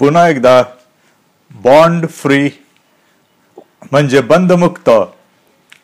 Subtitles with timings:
[0.00, 0.62] पुन्हा एकदा
[1.50, 2.50] bond free
[3.90, 4.90] म्हणजे बंदमुक्त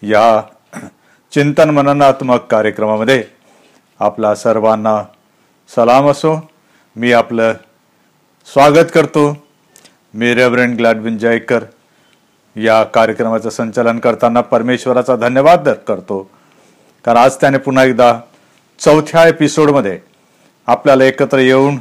[0.03, 0.43] या
[1.33, 3.25] चिंतन मननात्मक कार्यक्रमामध्ये
[4.01, 5.03] आपला सर्वांना
[5.69, 6.51] सलाम असो.
[6.97, 7.53] मी आपलं
[8.47, 9.47] स्वागत करतो.
[10.15, 11.65] मी रेव्हरेंड ग्लॅडविन जयकर.
[12.57, 16.31] या कार्यक्रमाचं संचालन करताना परमेश्वराचा धन्यवाद करतो.
[17.05, 18.21] कारण आज त्याने पुन्हा एकदा
[18.79, 20.01] चौथ्या एपिसोडमध्ये
[20.67, 21.77] आपल्याला एकत्र येऊन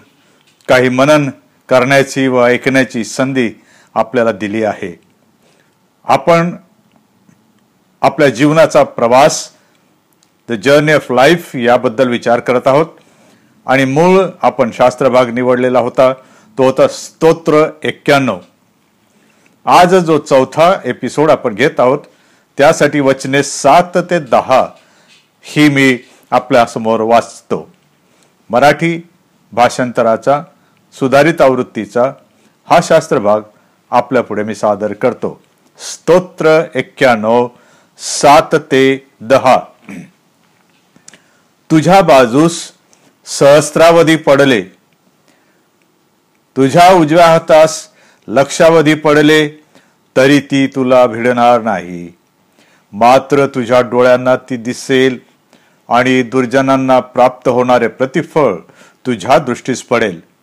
[0.68, 1.30] काही मनन
[1.70, 3.52] करण्याची व ऐकण्याची संधी
[3.94, 5.00] आपल्याला दिली आहे.
[6.06, 6.56] आपण
[8.02, 9.50] आपल्या जीवनाचा प्रवास
[10.50, 12.86] द जर्नी ऑफ लाईफ याबद्दल विचार करत आहोत.
[13.66, 16.14] आणि मूळ आपण शास्त्रभाग निवडलेला होता
[16.58, 18.40] तो होता स्तोत्र एक्क्याण्णव.
[19.66, 22.00] आज जो चौथा एपिसोड आपण घेत आहोत
[22.58, 24.68] त्यासाठी वचने सात ते दहा
[25.42, 25.98] ही मी
[26.32, 27.70] आपल्यासमोर वाचतो.
[28.50, 29.08] मराठी
[29.52, 30.44] भाषांतराचा
[31.00, 32.14] सुधारित आवृत्तीचा
[32.66, 33.42] हा शास्त्रभाग
[33.92, 35.42] आपल्या पुढे मी सादर करतो.
[35.78, 37.48] स्तोत्र एक्क्याण्णव
[37.98, 39.58] सात ते दहा.
[41.72, 42.72] तुझ्या बाजूस
[43.26, 44.62] सहस्रावधी पडले.
[46.58, 47.90] तुझ्या उजव्या हातास
[48.28, 49.48] लक्षावधी पडले
[50.18, 52.18] तरी ती तुला भिडणार नाही.
[52.92, 55.20] मात्र तुझ्या डोळ्यांना ती दिसेल
[55.90, 58.56] आणि दुर्जनांना प्राप्त होणारे प्रतिफळ
[59.06, 60.35] तुझ्या दृष्टीस पडेल.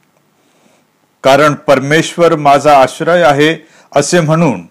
[1.23, 4.67] कारण परमेश्वर माझा आश्रय आहे असे म्हणून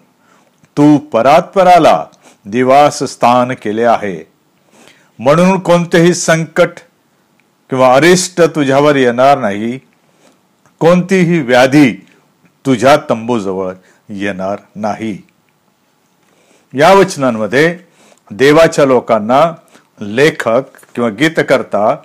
[0.76, 2.04] तू परात्पराला
[2.44, 4.30] दिवास स्थान केले आहे.
[5.18, 6.70] म्हणून कोणतेही संकट
[7.70, 9.78] किंवा अरिष्ट तुझ्यावर येणार नाही.
[10.78, 12.06] कोणतीही व्याधी
[12.66, 13.72] तुझ्या तंबूजवळ
[14.08, 15.18] येणार नाही.
[16.74, 17.78] या वचनांमध्ये
[18.30, 19.52] देवाच्या लोकांना
[20.00, 20.62] लेखक
[20.94, 21.96] किंवा गीतकर्ता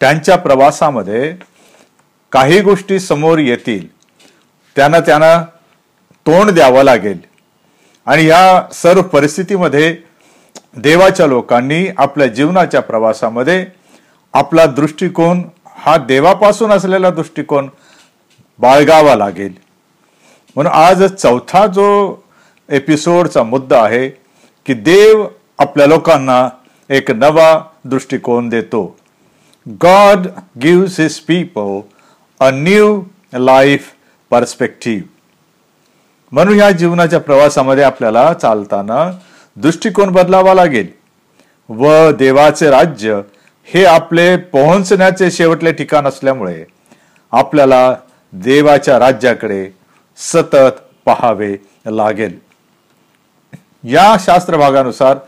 [0.00, 1.36] त्यांच्या प्रवासामध्ये
[2.32, 3.88] काही गोष्टी समोर येतील
[4.76, 5.42] त्यांना त्यांना
[6.26, 7.18] तोंड द्यावं लागेल.
[8.06, 9.96] आणि या सर्व परिस्थितीमध्ये
[10.76, 13.66] देवाच्या लोकांनी आपल्या जीवनाच्या प्रवासामध्ये
[14.32, 17.70] आपला दृष्टिकोन हा देवापासून असलेला दृष्टिकोन
[18.58, 19.52] बाळगावा लागेल.
[20.54, 22.16] म्हणून आज चौथा जो
[22.68, 24.08] एपिसोडचा मुद्दा आहे
[24.66, 25.26] की देव
[25.58, 26.48] आपल्या लोकांना
[26.90, 28.96] एक नवा दृष्टिकोन देतो.
[29.82, 30.26] God
[30.62, 31.78] gives his people
[32.42, 33.02] a new
[33.34, 33.90] life
[34.30, 35.02] perspective
[36.32, 39.10] म्हणून या जीवनाच्या प्रवासामध्ये आपल्याला चालताना
[39.56, 40.86] दृष्टिकोन बदलावा लागेल.
[41.68, 43.20] व देवाचे राज्य
[43.68, 46.64] हे आपले पोहोचण्याचे शेवटले ठिकाण असल्यामुळे
[47.32, 47.94] आपल्याला
[48.32, 49.68] देवाच्या राज्याकडे
[50.18, 51.54] सतत पहावे
[51.86, 52.38] लागेल.
[53.84, 55.18] या शास्त्र भागानुसार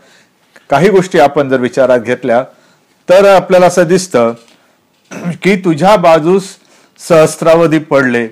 [0.69, 2.43] काही गोष्टी आपण जर विचारात घेतल्या
[3.09, 4.33] तर आपल्याला असं दिसतं
[5.43, 6.55] की तुझ्या बाजूस
[6.99, 8.27] सहस्त्रावधी पडले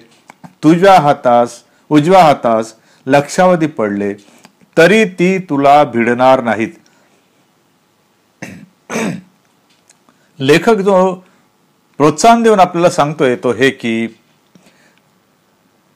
[0.64, 2.74] तुझ्या हातास उजव्या हातास
[3.08, 4.14] लक्षावधी पडले
[4.78, 6.70] तरी ती तुला भिडणार नाहीत.
[10.40, 11.14] लेखक जो
[12.00, 14.08] प्रोत्साहन देऊन आपल्याला सांगतोय तो हे की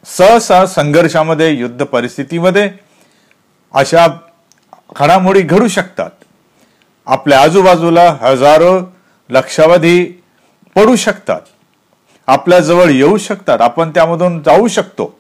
[0.06, 2.70] सहसा संघर्षामध्ये युद्ध परिस्थितीमध्ये
[3.74, 4.08] अशा
[4.96, 6.10] घडामोडी घडू शकतात.
[7.08, 8.80] आपल्या आजूबाजूला हजारो
[9.30, 10.04] लक्षावधी
[10.76, 11.42] पडू शकतात.
[12.28, 13.62] आपल्या जवळ येऊ शकतात.
[13.62, 15.14] आपण त्यामधून जाऊ शकतो.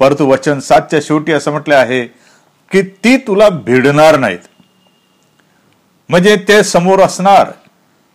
[0.00, 2.04] परंतु वचन सातच्या शेवटी असं म्हटलं आहे
[2.70, 4.38] की ती तुला भिडणार नाहीत.
[6.10, 7.50] म्हणजे ते समोर असणार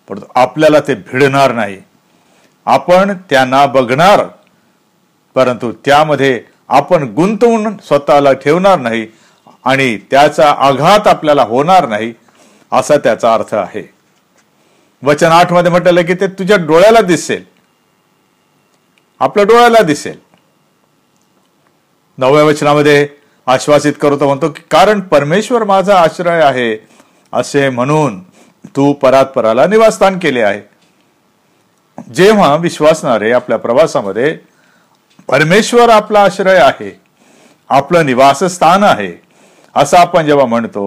[0.08, 1.78] परंतु आपल्याला ते भिडणार नाही.
[2.66, 4.26] आपण त्यांना बघणार
[5.36, 9.06] परंतु त्यामध्ये आपण गुंतवून स्वतःला ठेवणार नाही
[9.66, 12.14] आणि त्याचा आघात आपल्याला होणार नाही
[12.72, 13.82] असा त्याचा अर्थ आहे.
[15.04, 17.44] वचन आठमध्ये म्हटलं की ते तुझ्या डोळ्याला दिसेल.
[19.22, 20.18] आपल्या डोळ्याला दिसेल.
[22.18, 23.08] नवव्या वचनामध्ये
[23.48, 26.76] आश्वासित करतो म्हणतो की कारण परमेश्वर माझा आश्रय आहे
[27.34, 28.20] असे म्हणून
[28.76, 30.62] तू परात्पराला निवासस्थान केले आहे.
[32.14, 34.38] जेव्हा विश्वासणारे आपल्या प्रवासामध्ये
[35.30, 36.92] परमेश्वर आपला आश्रय आहे
[37.70, 39.12] आपलं निवासस्थान आहे
[39.76, 40.84] असं आपण जेव्हा म्हणतो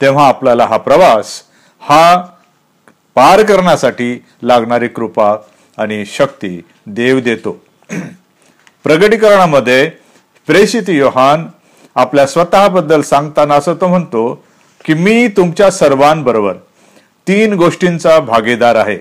[0.00, 1.42] तेव्हा आपल्याला हा प्रवास
[1.82, 2.16] हा
[3.16, 5.34] पार करण्यासाठी लागणारी कृपा
[5.76, 7.62] आणि शक्ती देव देतो.
[8.84, 9.90] प्रगटीकरणामध्ये
[10.46, 11.46] प्रेषित योहान
[11.94, 14.44] आपल्या स्वतःबद्दल सांगताना असं तो म्हणतो
[14.84, 16.52] की मी तुमच्या सर्वांबरोबर
[17.28, 18.98] तीन गोष्टींचा भागीदार आहे.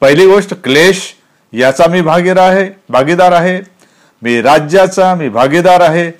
[0.00, 1.14] पहिली गोष्ट क्लेश
[1.52, 3.60] याचा मी भागीदार आहे भागीदार आहे.
[4.22, 6.10] मी राज्याचा मी भागीदार आहे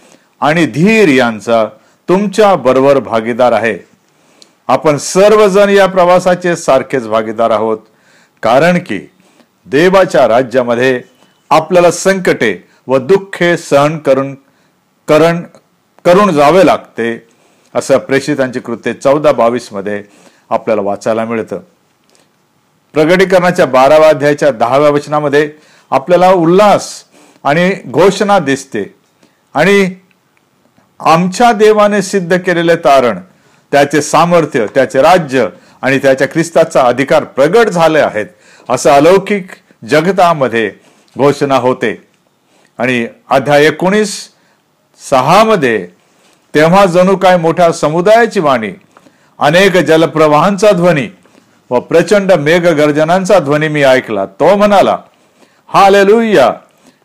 [0.41, 1.65] आणि धीर यांचा
[2.09, 3.79] तुमच्या बरोबर भागीदार आहे.
[4.69, 7.79] आपण सर्वजण या प्रवासाचे सारखेच भागीदार आहोत.
[8.43, 9.11] कारण की
[9.71, 11.01] देवाच्या राज्यामध्ये
[11.51, 12.57] आपल्याला संकटे
[12.87, 14.35] व दुःखे सहन करून
[15.09, 15.43] करण
[16.05, 17.27] करून जावे लागते
[17.75, 20.03] असं प्रेषितांची कृत्ये चौदा बावीसमध्ये
[20.51, 21.61] आपल्याला वाचायला मिळतं.
[22.95, 25.51] प्रगटीकरणाच्या बाराव्या अध्यायाच्या दहाव्या वचनामध्ये
[25.91, 26.91] आपल्याला उल्हास
[27.45, 28.85] आणि घोषणा दिसते.
[29.55, 29.95] आणि
[31.01, 33.19] आमच्या देवाने सिद्ध केलेले तारण
[33.73, 35.47] त्याचे सामर्थ्य त्याचे राज्य
[35.83, 38.27] आणि त्याच्या ख्रिस्ताचा अधिकार प्रगट झाले आहेत.
[38.69, 39.51] असं अलौकिक
[39.89, 40.71] जगतामध्ये
[41.17, 41.95] घोषणा होते.
[42.79, 44.15] आणि अध्याय एकोणीस
[45.01, 45.87] सहा मध्ये
[46.55, 48.71] तेव्हा जणू काय मोठ्या समुदायाची वाणी
[49.39, 51.09] अनेक जलप्रवाहांचा ध्वनी
[51.71, 54.25] व प्रचंड मेघ गर्जनांचा ध्वनी मी ऐकला.
[54.27, 54.97] तो म्हणाला
[55.69, 55.89] हा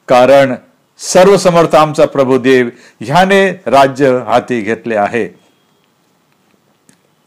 [0.07, 0.53] कारण
[0.99, 2.69] सर्व समर्थ आमचा प्रभू देव
[2.99, 5.27] ह्याने राज्य हाती घेतले आहे.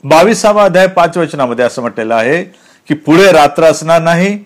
[0.04, 2.44] बावीसावा अध्याय पाच वचनामध्ये असं म्हटलेलं आहे
[2.88, 4.38] की पुढे रात्र असणार नाही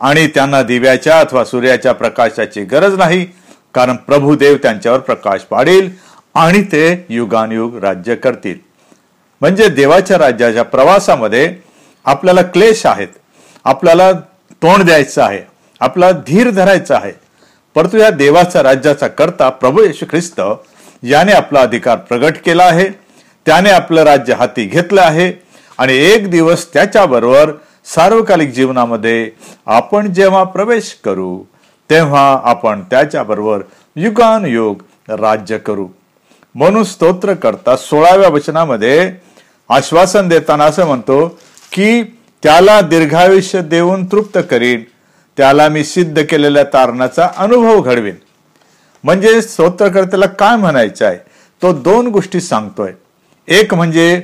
[0.00, 3.26] आणि त्यांना दिव्याच्या अथवा सूर्याच्या प्रकाशाची गरज नाही
[3.74, 5.88] कारण प्रभू देव त्यांच्यावर प्रकाश पाडील
[6.34, 8.56] आणि ते युगानुयुग राज्य करतील.
[9.40, 11.54] म्हणजे देवाच्या राज्याच्या प्रवासामध्ये
[12.04, 13.08] आपल्याला क्लेश आहेत
[13.64, 14.10] आपल्याला
[14.62, 15.40] तोंड द्यायचं आहे
[15.80, 17.12] आपला धीर धरायचा आहे.
[17.76, 20.40] परंतु या देवाच्या राज्याचा करता प्रभू येशू ख्रिस्त
[21.02, 22.88] याने आपला अधिकार प्रगट केला आहे
[23.46, 25.32] त्याने आपलं राज्य हाती घेतलं आहे
[25.78, 27.50] आणि एक दिवस त्याच्याबरोबर
[27.84, 29.30] सार्वकालिक जीवनामध्ये
[29.66, 31.42] आपण जेव्हा प्रवेश करू
[31.90, 33.62] तेव्हा आपण त्याच्याबरोबर
[33.96, 35.88] युगानुयुग राज्य करू.
[36.54, 39.12] म्हणून स्तोत्र करता सोळाव्या वचनामध्ये
[39.68, 41.38] आश्वासन देताना असं म्हणतो
[41.72, 42.02] की
[42.42, 44.82] त्याला दीर्घायुष्य देऊन तृप्त करीन
[45.36, 48.14] त्याला मी सिद्ध केलेल्या तारणाचा अनुभव घडवीन.
[49.04, 51.18] म्हणजे स्तोत्रकर्त्याला काय म्हणायचं आहे?
[51.62, 52.92] तो दोन गोष्टी सांगतोय.
[53.48, 54.22] एक म्हणजे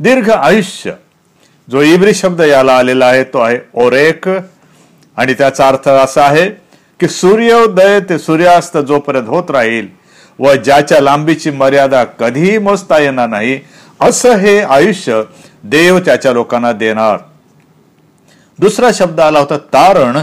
[0.00, 0.92] दीर्घ आयुष्य
[1.70, 4.28] जो इब्री शब्द याला आलेला आहे तो आहे ओरेक.
[5.16, 6.48] आणि त्याचा अर्थ असा आहे
[7.00, 9.86] की सूर्योदय ते सूर्यास्त जोपर्यंत होत राहील
[10.38, 13.58] व ज्याच्या लांबीची मर्यादा कधीही मोजता येणार नाही
[14.00, 15.20] असं हे आयुष्य
[15.64, 17.18] देव त्याच्या लोकांना देणार.
[18.58, 20.18] दुसरा शब्द आला होता तारण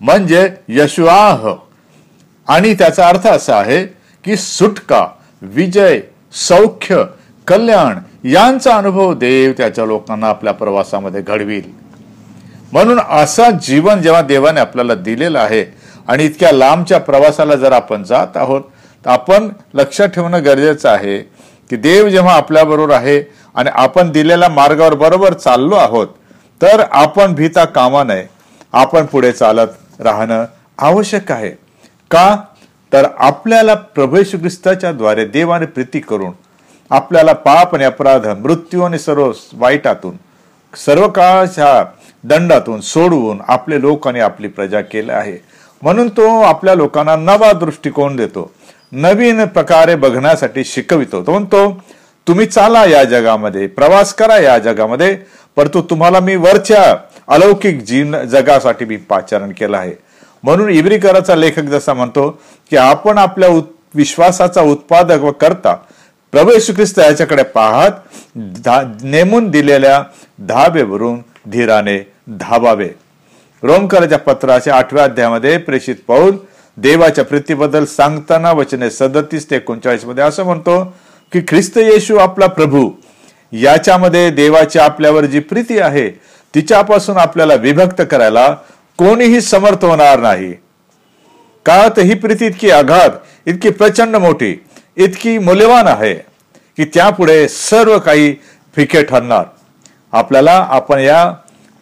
[0.00, 1.48] म्हणजे यशवाह
[2.48, 3.84] आणि त्याचा अर्थ असा आहे
[4.24, 5.06] की सुटका
[5.42, 6.00] विजय
[6.48, 7.02] सौख्य
[7.46, 11.62] कल्याण यांचा अनुभव देव त्याच्या लोकांना आपल्या प्रवासामध्ये घडवील.
[12.72, 15.64] म्हणून असा जीवन जेव्हा देवाने आपल्याला दिलेलं आहे
[16.08, 18.62] आणि इतक्या लांबच्या प्रवासाला जर आपण जात आहोत
[19.04, 21.18] तर आपण लक्षात ठेवणं गरजेचं आहे
[21.70, 23.22] की देव जेव्हा आपल्याबरोबर आहे
[23.54, 26.08] आणि आपण दिलेल्या मार्गावर बरोबर चाललो आहोत
[26.60, 28.26] तर आपण भीता कामा नये.
[28.72, 30.44] आपण पुढे चालत राहणं
[30.78, 31.50] आवश्यक आहे.
[32.10, 32.36] का?
[32.92, 36.30] तर आपल्याला प्रभू ख्रिस्ताच्या द्वारे देवाने प्रीती करून
[36.90, 40.16] आपल्याला पाप आणि अपराध मृत्यू आणि सर्व वाईटातून
[40.86, 41.84] सर्व काळाच्या
[42.24, 45.36] दंडातून सोडवून आपले लोक आणि आपली प्रजा केलं आहे.
[45.82, 48.50] म्हणून तो आपल्या लोकांना नवा दृष्टिकोन देतो.
[48.92, 51.22] नवीन प्रकारे बघण्यासाठी शिकवितो.
[51.22, 51.70] तो म्हणतो
[52.26, 55.16] तुम्ही चाला या जगामध्ये प्रवास करा या जगामध्ये
[55.56, 56.94] परंतु तुम्हाला मी वरच्या
[57.28, 59.92] अलौकिक जीवन जगासाठी मी पाचारण केलं आहे.
[60.42, 62.30] म्हणून इब्रिकराचा लेखक जसा म्हणतो
[62.70, 63.48] की आपण आपल्या
[63.94, 65.74] विश्वासाचा उत्पादक व करता
[66.32, 68.36] प्रभू येशू ख्रिस्त याच्याकडे पाहत
[69.04, 70.02] नेमून दिलेल्या
[70.48, 71.18] धाबेवरून
[71.50, 71.98] धीराने
[72.40, 72.88] धाबावे
[73.62, 76.36] रोमकराच्या पत्राच्या आठव्या अध्यायामध्ये प्रेषित पौल
[76.76, 80.82] देवाच्या प्रीतीबद्दल सांगताना वचने सदतीस ते एकोणचाळीसमध्ये असं म्हणतो
[81.32, 82.90] की ख्रिस्त येशू आपला प्रभू.
[83.52, 86.08] याच्यामध्ये देवाची आपल्यावर जी प्रीती आहे
[86.54, 88.46] तिच्यापासून आपल्याला विभक्त करायला
[88.98, 90.52] कोणीही समर्थ होणार नाही.
[91.66, 94.54] का तर ही प्रीती इतकी आघात इतकी प्रचंड मोठी
[94.96, 98.34] इतकी मौल्यवान आहे की त्यापुढे सर्व काही
[98.76, 99.44] फिके ठरणार.
[100.12, 101.32] आपल्याला आपण या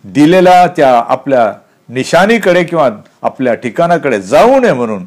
[0.05, 1.53] दिलेल्या त्या आपल्या
[1.89, 2.89] निशाणीकडे किंवा
[3.23, 5.05] आपल्या ठिकाणाकडे जाऊ नये म्हणून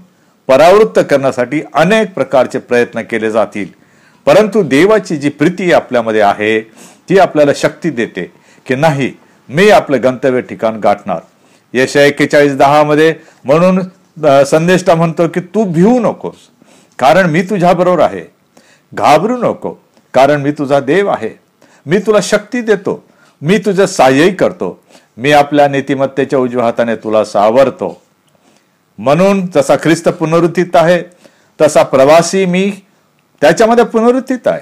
[0.47, 3.67] परावृत्त करण्यासाठी अनेक प्रकारचे प्रयत्न केले जातील.
[4.25, 6.59] परंतु देवाची जी प्रीती आपल्यामध्ये आहे
[7.09, 8.31] ती आपल्याला शक्ती देते
[8.65, 9.11] की नाही
[9.49, 11.19] मी आपलं गंतव्य ठिकाण गाठणार.
[11.73, 13.13] यश एक्केचाळीस दहामध्ये
[13.45, 13.79] म्हणून
[14.45, 16.49] संदेशता म्हणतो की तू भिवू नकोस.
[17.01, 18.21] कारण मी तुझ्याबरोबर आहे.
[18.93, 19.73] घाबरू नको
[20.13, 21.29] कारण मी तुझा देव आहे.
[21.85, 23.03] मी तुला शक्ती देतो.
[23.41, 24.83] मी तुझं साह्यही करतो.
[25.17, 28.01] मी आपल्या नीतिमत्तेच्या उजव्या हाताने तुला सावरतो.
[28.97, 31.03] म्हणून जसा ख्रिस्त पुनरुत्थित आहे
[31.61, 32.71] तसा प्रवासी मी
[33.41, 34.61] त्याच्यामध्ये पुनरुत्थित आहे.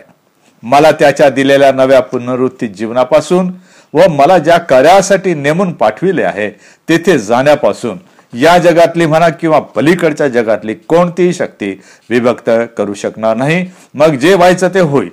[0.63, 3.51] मला त्याच्या दिलेल्या नव्या पुनरुत्थित जीवनापासून
[3.93, 6.49] व मला ज्या कार्यासाठी नेमून पाठविले आहे
[6.89, 7.97] तेथे जाण्यापासून
[8.33, 13.65] या जगातली म्हणा किंवा पलीकडच्या जगातली कोणतीही शक्ती विभक्त करू शकणार नाही.
[13.93, 15.09] मग जे व्हायचं ते होईल.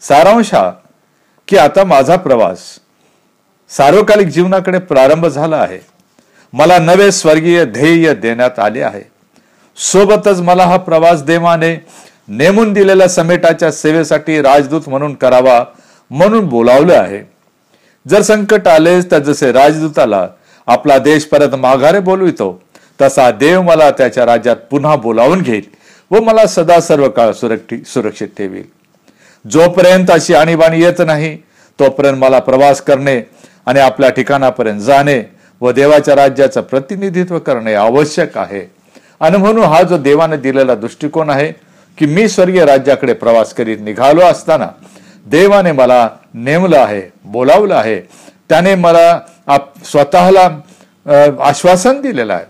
[0.00, 0.70] सारांश हा
[1.48, 2.58] की आता माझा प्रवास
[3.70, 5.78] सार्वकालिक जीवनाकडे प्रारंभ झाला आहे.
[6.52, 9.02] मला नवे स्वर्गीय ध्येय देण्यात आले आहे.
[9.76, 11.76] सोबतच मला हा प्रवास देवाने
[12.28, 15.64] नेमून दिलेल्या समेटाच्या सेवेसाठी राजदूत म्हणून करावा
[16.10, 17.22] म्हणून बोलावलं आहे.
[18.08, 20.28] जर संकट आले तर जसे राजदूताला
[20.66, 22.60] आपला देश परत माघारे बोलवितो.
[23.00, 25.62] तसा देव मला त्याच्या राज्यात पुन्हा बोलावून घेईल
[26.10, 28.64] व मला सदा सर्व काळ सुरक्षित ठेवील.
[29.44, 31.36] जोपर्यंत अशी आणीबाणी येत नाही
[31.78, 33.20] तोपर्यंत मला प्रवास करणे
[33.66, 35.22] आणि आपल्या ठिकाणापर्यंत जाणे
[35.60, 38.64] व देवाच्या राज्याचं प्रतिनिधित्व करणे आवश्यक आहे.
[39.20, 41.52] आणि म्हणून हा जो देवाने दिलेला दृष्टिकोन आहे
[41.98, 44.68] की मी स्वर्गीय राज्याकडे प्रवास करीत निघालो असताना
[45.26, 48.00] देवाने मला नेमलं आहे बोलावलं आहे.
[48.48, 50.48] त्याने मला आप स्वतःला
[51.44, 52.44] आश्वासन दिलेलं आहे.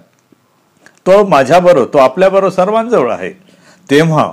[1.07, 3.31] तो माझ्याबरोबर तो आपल्याबरोबर सर्वांजवळ आहे.
[3.91, 4.25] तेव्हा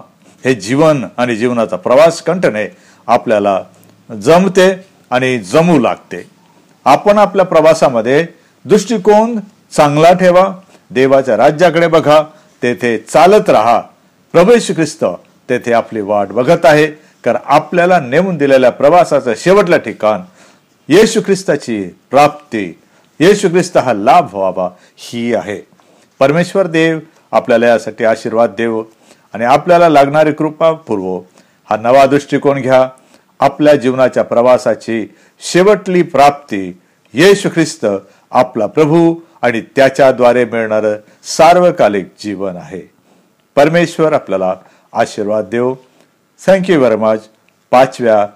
[0.43, 2.67] हे जीवन आणि जीवनाचा प्रवास कंटने
[3.07, 3.61] आपल्याला
[4.09, 4.69] जमते
[5.11, 6.25] आणि जमू लागते.
[6.85, 8.25] आपण आपल्या प्रवासामध्ये
[8.65, 9.39] दृष्टिकोन
[9.71, 10.47] चांगला ठेवा
[10.91, 12.21] देवाच्या राज्याकडे बघा
[12.61, 13.79] तेथे चालत राहा.
[14.33, 15.03] प्रभू ख्रिस्त
[15.49, 16.85] तेथे आपली वाट बघत आहे
[17.23, 20.21] कारण आपल्याला नेमून दिलेल्या प्रवासाचं शेवटलं ठिकाण
[20.89, 22.79] येशू ख्रिस्ताची प्राप्ती
[23.19, 25.61] येशू ख्रिस्त हा लाभ व्हावा ही आहे.
[26.19, 26.99] परमेश्वर देव
[27.31, 28.83] आपल्याला यासाठी आशीर्वाद देव
[29.33, 31.19] आणि आपल्याला लागणारी कृपा पुरवो.
[31.69, 32.89] हा नवा दृष्टिकोन घ्या.
[33.39, 35.07] आपल्या जीवनाच्या प्रवासाची
[35.39, 36.79] शेवटली प्राप्ती
[37.13, 37.85] येशू ख्रिस्त
[38.31, 40.85] आपला प्रभू आणि त्याच्याद्वारे मिळणार
[41.23, 42.81] सार्वकालिक जीवन आहे.
[43.55, 44.55] परमेश्वर आपल्याला
[44.93, 45.73] आशीर्वाद देव.
[46.47, 47.29] थँक्यू व्हेरी मच
[47.71, 48.27] पाचव्या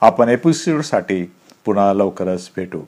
[0.00, 1.30] आपण एपिसोडसाठी
[1.64, 2.82] पुन्हा लवकरच भेटू.